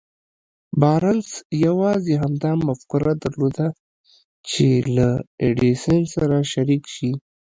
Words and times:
بارنس 0.81 1.29
يوازې 1.65 2.13
همدا 2.23 2.51
مفکوره 2.67 3.13
درلوده 3.23 3.67
چې 4.49 4.67
له 4.95 5.09
ايډېسن 5.43 5.99
سره 6.15 6.37
شريک 6.51 6.83
شي. 6.95 7.11